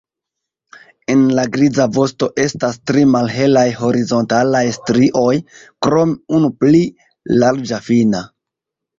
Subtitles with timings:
[1.13, 5.35] En la griza vosto estas tri malhelaj horizontalaj strioj
[5.89, 6.81] krom unu pli
[7.45, 8.23] larĝa fina.